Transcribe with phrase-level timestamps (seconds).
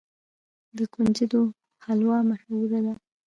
[0.77, 1.41] د کنجدو
[1.85, 2.93] حلوه مشهوره ده.